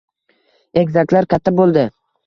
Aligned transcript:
Egizaklar 0.83 1.31
katta 1.35 1.57
bo`ldi 1.61 1.89